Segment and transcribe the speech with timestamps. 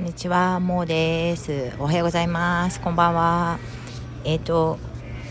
[0.00, 1.72] こんにちは、もうです。
[1.78, 2.80] おはようございます。
[2.80, 3.58] こんばんは。
[4.24, 4.78] えっ、ー、と、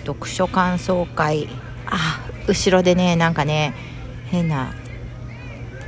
[0.05, 1.47] 読書感想会。
[1.87, 3.73] あ、後ろでね、なんかね、
[4.27, 4.75] 変な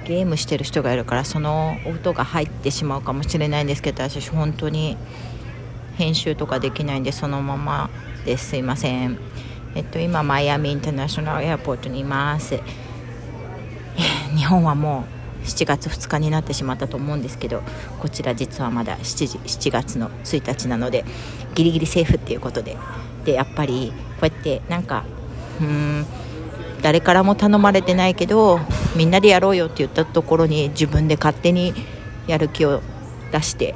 [0.08, 4.98] ゲームしてる人がいるから、その音が入ってしまうかもしれないんですけど、私、本当に
[5.98, 7.92] 編集とかできないんで、そのまま
[8.26, 9.20] ですいません。
[9.76, 12.60] えっと、今、マイアミインターナショナルエアポートにいます。
[14.36, 17.62] 日本はもう7月2日になってしまったと思うんですけど
[18.00, 21.04] こちら実はまだ 7, 時7月の1日なので
[21.56, 22.78] ギリギリセーフっていうことで。
[23.26, 25.04] でやっぱりこうやってなんか
[25.60, 26.06] うん
[26.82, 28.60] 誰からも頼まれてないけど
[28.96, 31.74] みんなでやろうよって言ったところに自分で勝手に
[32.28, 32.82] やる気を
[33.32, 33.76] 出して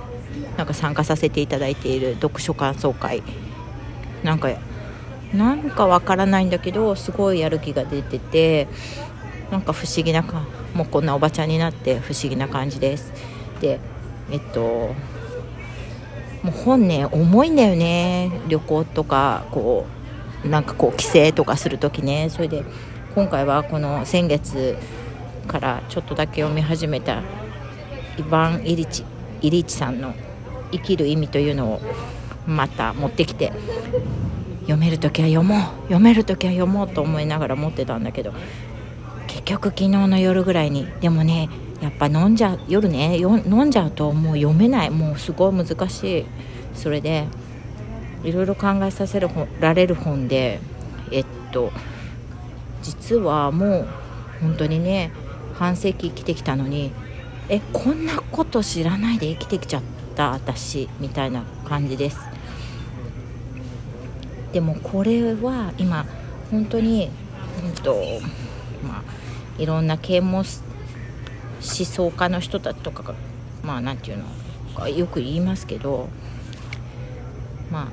[0.58, 3.22] なんか参加させていただいている読書感想会。
[4.24, 4.50] なんか
[5.34, 8.68] なんかわからないんだけどすごいやる気が出てて
[9.52, 13.14] なんか不思議なかもうこんなおばちゃんになって不思議な感じです。
[13.62, 13.80] で
[14.32, 14.94] えっと
[16.44, 18.32] もう本ね重いんだよね。
[18.48, 19.86] 旅行とかこ
[20.44, 22.30] うなんかこう帰省とかする時ね。
[22.30, 22.64] それで
[23.16, 24.78] 今回はこの先月
[25.48, 27.22] からちょっとだけ読み始めた
[28.18, 29.06] イヴァン・イリチ
[29.42, 30.14] イリチさんの
[30.72, 31.82] 「生きる意味」というのを
[32.48, 33.54] また持ってきて
[34.62, 38.34] 読める時は読もう読める時は読もうと思いながら持ってたんだけど
[39.46, 40.88] 局昨日の夜ぐらいに。
[41.00, 41.50] でもね
[41.82, 44.90] やっぱ飲んじゃう夜ねよ飲んじゃうともう読めない。
[44.90, 46.26] もうすごい難しい。
[46.74, 47.28] それで
[48.24, 49.20] いろいろ考えさせ
[49.60, 50.60] られる本で
[51.12, 51.72] えっと
[52.82, 53.88] 実はもう
[54.42, 55.12] 本当にね
[55.54, 56.92] 半世紀生きてきたのに
[57.48, 59.84] えこんなこと知らないで生きてきちゃっ
[60.16, 62.18] た私みたいな感じです。
[64.52, 66.06] でもこれは今
[66.50, 67.10] 本当に、
[67.64, 67.96] うんと
[68.88, 69.04] まあ、
[69.58, 70.46] いろんな啓蒙思
[71.62, 73.16] 想家の人たちとかが
[73.64, 74.20] まあ何て言う
[74.80, 76.10] のよく言いますけど
[77.72, 77.92] ま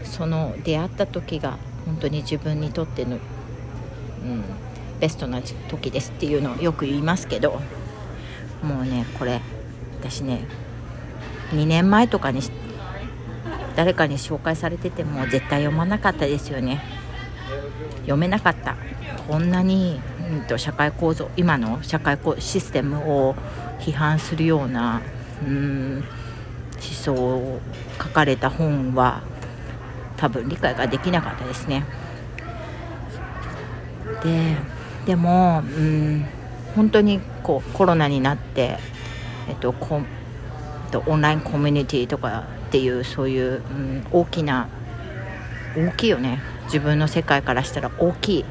[0.00, 3.20] あその出会った時が本当に自分にとっての、うん、
[5.00, 7.60] ベストな時ですっていうのをよく言いますけど
[8.62, 9.40] もうねこれ
[10.00, 10.46] 私ね
[11.50, 12.40] 2年前とかに
[13.74, 16.82] 誰かに紹介されてても絶対読まなかったですよね。
[18.02, 18.76] 読めなかった。
[19.28, 23.34] こんなに、うんと、社会構造今の社会システムを
[23.78, 25.02] 批判するような
[25.46, 26.04] うん
[26.74, 27.60] 思想を
[27.98, 29.22] 書かれた本は
[30.16, 31.84] 多分理解ができなかったですね。
[34.22, 34.56] で
[35.06, 36.26] でもうん
[36.74, 38.78] 本当にこうコロナになって、
[39.48, 40.00] えっと、こ
[40.90, 44.68] とオンラインコミュニティとかっていうそういう、うん、大きな
[45.76, 46.40] 大きいよね。
[46.72, 48.44] 自分の世界からしたら大きい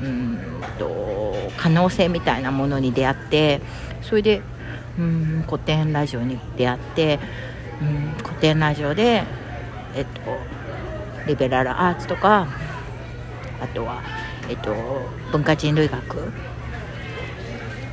[0.00, 0.38] うん
[0.78, 3.60] と可能性みたいなものに出会って
[4.00, 4.42] それで
[4.96, 7.18] うん古典ラジオに出会って
[7.82, 9.24] うん古典ラジオで、
[9.96, 10.20] えっと、
[11.26, 12.46] リベラルアーツとか
[13.60, 14.02] あとは、
[14.48, 14.74] えっと、
[15.32, 16.32] 文化人類学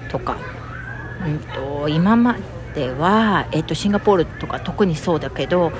[0.09, 0.37] とか、
[1.25, 2.37] うんと、今ま
[2.75, 5.71] では、えっと、シンガポールとか特にそうだけど、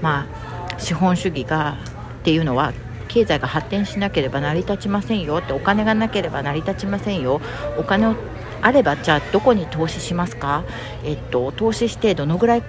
[0.00, 0.26] ま
[0.72, 1.76] あ、資本主義が
[2.20, 2.72] っていうのは
[3.16, 7.40] 経済が発展しなければ成り立ちませんよってお金がなければ成り立ちませんよ。
[7.78, 8.14] お金を
[8.60, 10.64] あればじゃあどこに投資しますか、
[11.02, 12.62] えっと、投資してどのぐらい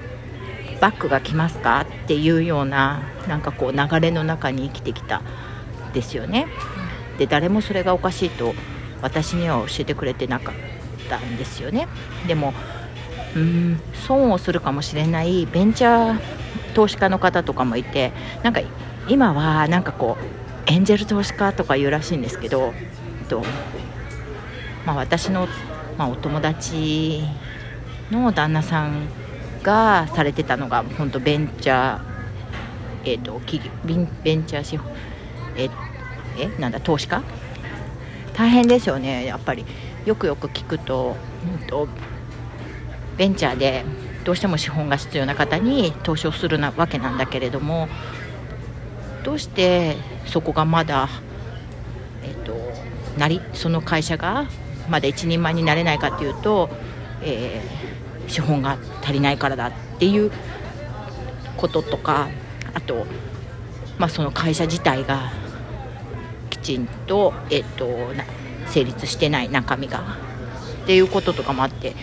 [0.80, 5.22] バックが来ますかっていうようななんかこう流れの中に生きてきた
[5.94, 6.48] ですよね。
[7.18, 8.54] で誰もそれがおかしいと
[9.02, 10.56] 私には教えてくれてなかっ
[11.10, 11.90] たんですよね。
[12.26, 12.54] でも
[13.36, 16.20] うーん損をするかもしれないベンチャー
[16.74, 18.14] 投資家の方とかもいて
[18.44, 18.62] なんか
[19.08, 22.74] 今はなんかこうエンジェル投資家とか言うらしいんですけど、
[23.30, 23.44] と
[24.86, 25.48] まあ、私の、
[25.98, 27.22] まあ、お友達
[28.12, 29.08] の旦那さん
[29.64, 32.02] がされてたのが本当ベンチャー、
[33.06, 33.72] えーと、企業
[34.24, 34.92] ベンチャー資本
[35.56, 35.70] え
[36.38, 37.22] えなんだ投資家？
[38.34, 39.26] 大変ですよね。
[39.26, 39.66] やっぱり。
[40.06, 41.18] よくよく聞くと,、
[41.62, 41.86] うんと
[43.18, 43.84] ベンチャーで
[44.24, 47.90] どうしても資本が必要な方に投資をするなわけなんだけれども
[49.28, 51.10] どうしてそこがまだ、
[52.24, 52.56] えっと、
[53.20, 54.46] なりその会社が
[54.90, 56.70] まだ一人前になれないかというと、
[57.22, 60.32] えー、資本が足りないからだっていう
[61.58, 62.30] こととか
[62.74, 63.06] あと、
[63.98, 65.34] まあ、その会社自体が
[66.50, 68.14] きちんと,、えっと
[68.68, 70.16] 成立してない中身が
[70.84, 71.96] っていうこととかもあって。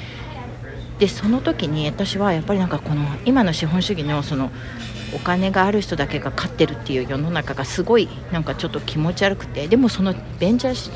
[0.99, 4.53] でその時に私はやっぱりなんかこの今の資本主義のその
[5.15, 9.69] お金がある人だけが勝ってるっていう世の中がすごいなんかちょっと気持ち悪くて。
[9.69, 10.91] でもそのベンチャー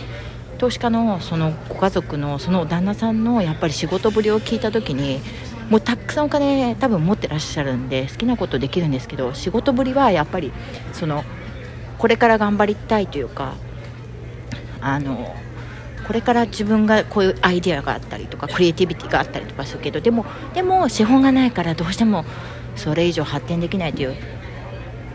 [0.59, 5.21] 投資家のそのご家族のその旦那さんのやっぱり仕事ぶりを聞いた時に
[5.71, 10.53] もうたくさんお金多分持ってらっしゃるんで好きなことできるんですけど仕事ぶりはやっぱり
[10.93, 11.25] その
[11.99, 13.55] これから頑張りたいというか
[14.81, 15.35] あの
[16.07, 20.25] これから自分がこういうアイデアがあったりとかクリエイティビティがあったりとかするけどでも
[20.55, 22.25] でも資本がないからどうしても
[22.79, 24.17] それ以上発展できないという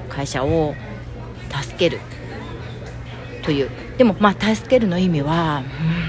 [0.09, 0.75] 会社を
[1.49, 1.99] 助ける
[3.43, 3.69] という。
[3.97, 5.63] でもまあ助けるの意味は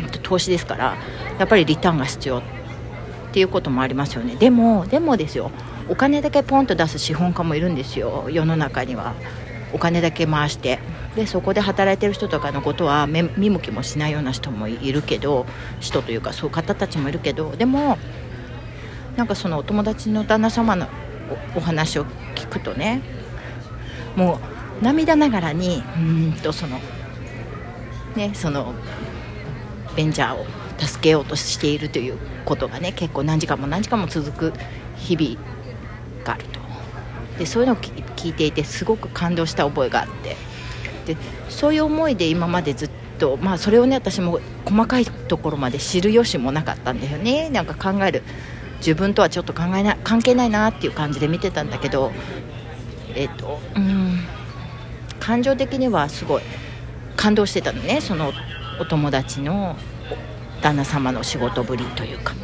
[0.04, 0.96] うんと投資ですから
[1.38, 2.42] やっぱりリターンが必要っ
[3.32, 4.36] ていうこともありますよね。
[4.36, 5.50] でもでもですよ。
[5.88, 8.28] お金だけポンと出す資本家もいるんですよ。
[8.30, 9.14] 世の中には。
[9.72, 10.78] お金だけ回して。
[11.16, 15.46] でそこで働いてる人とかのことは見向きもしないような人もいるけど
[15.78, 17.54] 人というかそういう方たちもいるけど。
[17.56, 17.98] でも
[19.16, 20.86] なんかそのお友達の旦那様の
[21.55, 22.05] お話を
[22.35, 23.03] 聞くとね
[24.17, 24.41] も
[24.81, 26.81] う涙ながらにうんとその
[28.17, 28.75] ねその
[29.97, 30.44] ベンチャーを
[30.79, 34.53] 助けようとしているということがね結構何時間も何時間も続く
[34.97, 35.41] 日々
[36.25, 36.61] があると。
[37.38, 40.37] でそういうのを聞いていてすごく感動した覚えがあって。
[41.06, 41.17] で
[41.49, 47.50] そういう思いで今までずっとまあそれをね私も細かいところまで知る由もなかったんだよね。
[47.50, 48.23] なんか考える
[48.79, 52.12] 自分とはちょっと考えな関係ないなっていう感じで見てたんだけど
[53.15, 54.21] えっ、とうん
[55.21, 56.43] 感情的にはすごい
[57.17, 58.32] 感動してたのねその
[58.81, 59.76] お友達の
[60.61, 62.35] 旦那様の仕事ぶりというか。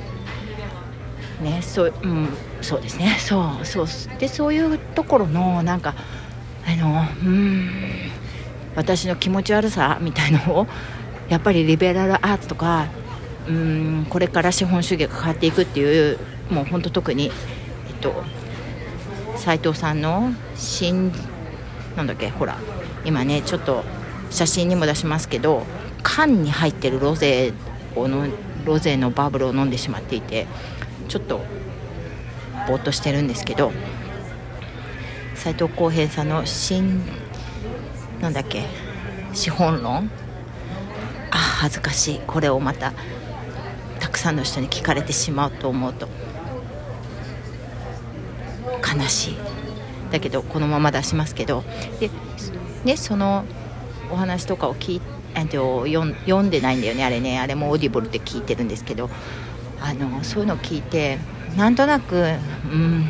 [1.42, 2.28] ねそう,、うん、
[2.60, 3.16] そうですね。
[3.18, 3.86] そうそう
[4.18, 5.94] でそういうところのなんか
[6.66, 7.70] あのうん
[8.76, 10.66] 私の気持ち悪さみたいのを
[11.28, 12.86] やっぱりリベラルアーツとか
[13.50, 13.52] う
[14.02, 16.18] んこれから資本主義が変わっていくっていう
[16.50, 18.22] もう本当特にえっと
[19.36, 21.12] 斉藤さんの新
[21.96, 22.58] なんだっけほら
[23.04, 23.82] 今ねちょっと
[24.30, 25.64] 写真にも出しますけど
[26.02, 27.52] 缶に入ってるロゼ
[27.96, 28.26] をの
[28.64, 30.46] ロゼのバブルを飲んでしまっていて
[31.08, 31.40] ちょっと
[32.68, 33.72] ぼーっとしてるんですけど
[35.34, 37.02] 斎藤幸平さんの新
[38.20, 38.64] なんだっけ
[39.32, 40.10] 資本論？
[41.30, 42.20] あ恥ずかしい。
[42.26, 42.92] これをたく
[44.20, 46.08] さんの人に聞かれてしまうと思うと
[48.96, 49.36] 悲しい。
[50.10, 51.64] だけどこのまま出しますけど。
[52.00, 52.10] で、
[52.84, 53.44] ね、その
[54.10, 57.04] お話とかを聞いて、読んでないんだよね。
[57.04, 57.38] あれね。
[57.38, 59.08] あれもオーディブルって聞いてるんですけど。
[59.82, 61.18] あのそういうのを聞いて
[61.56, 62.34] なんとなく、
[62.70, 63.08] うん、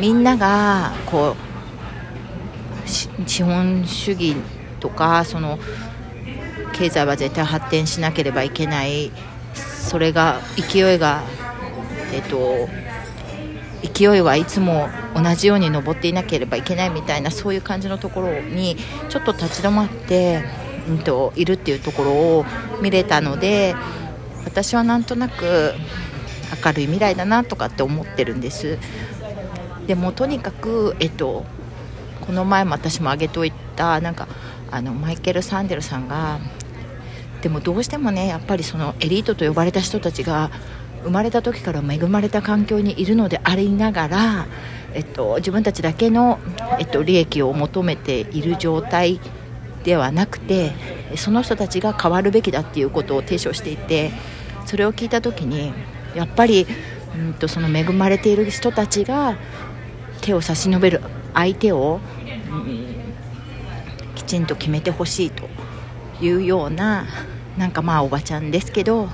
[0.00, 1.36] みんながこ
[2.86, 4.34] う資本主義
[4.80, 5.58] とかその
[6.72, 9.12] 経済は絶対発展しなければいけない
[9.80, 11.22] それが勢いが
[12.12, 12.68] えっと
[13.82, 18.76] 勢いはいつも同じように登っていなければいけないみたいなそういう感じのところに
[19.08, 20.44] ちょっと立ち止まって、
[20.88, 22.44] うんと、いるっていうところを
[22.82, 23.74] 見れたので
[24.44, 25.72] 私はなんとなく
[26.64, 28.78] 明るい未来だなとかって思ってるんです。
[29.86, 31.44] でもとにかく、えっと、
[32.20, 34.28] この前も私も挙げといたなんか
[34.70, 36.38] あのマイケル・サンデルさんが
[37.42, 40.50] でもどうしてもねやっぱりそのエリートと呼ばれた人たちが
[41.02, 44.46] 生まれた時から恵まれた環境にいるのでありながら、
[44.92, 46.38] えっと、自分たちだけの、
[46.78, 49.20] えっと、利益を求めている状態
[49.84, 50.72] ではなくて
[51.16, 54.10] その人たちが変わるべきだっていうことを提唱していて
[54.66, 55.72] それを聞いた時に
[56.14, 56.66] やっぱり、
[57.16, 59.36] うんと、その恵まれている人たちが
[60.20, 61.00] 手を差し伸べる
[61.32, 62.00] 相手を、
[62.50, 62.94] うん、
[64.14, 65.48] きちんと決めてほしいと
[66.20, 67.06] いうような
[67.56, 69.08] なんかまあおばちゃんですけど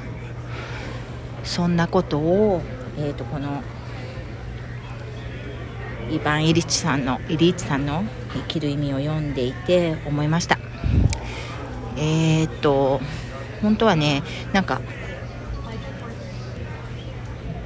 [1.44, 2.60] そんなことを、
[2.98, 3.62] えーと、この
[6.10, 10.58] イヴァン・イリッチさんのイリッチさんの生きる意味を読んでいて思いました。
[11.96, 13.00] えっ、ー、と
[13.62, 14.80] 本当はねなんか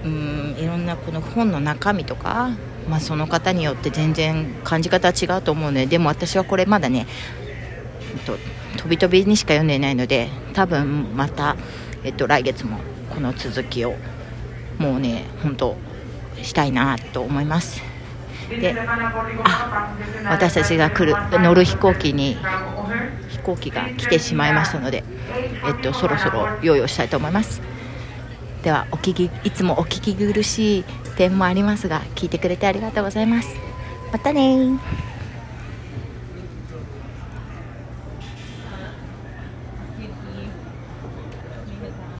[0.04, 2.50] うんいろんなこの本の中身とか、
[2.88, 7.06] まあ、その方によって全然感じ方は違うと思うのででも私はこれまだね、
[8.18, 8.36] と、
[8.76, 11.56] 飛び飛びにしか読んでいないので多分また、
[12.04, 12.78] えっと、来月も
[13.14, 13.94] この続きを
[14.78, 15.76] もうね本当
[16.42, 17.82] したいなと思います。
[18.48, 18.74] で
[19.44, 19.94] あ
[20.28, 22.36] 私たちが来る乗る飛行機に
[23.28, 25.04] 飛行機が来てしまいましたので、
[25.64, 27.62] えっと、そろそろ用意をしたいと思います。
[28.62, 30.84] ではお聞きいつもお聞き苦しい
[31.16, 33.54] 点もありますが聞いてくれてありがとうございます。
[34.12, 34.78] またね